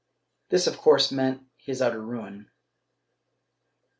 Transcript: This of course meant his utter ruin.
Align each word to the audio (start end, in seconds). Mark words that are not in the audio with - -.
This 0.49 0.65
of 0.65 0.79
course 0.79 1.11
meant 1.11 1.43
his 1.57 1.79
utter 1.79 2.01
ruin. 2.01 2.49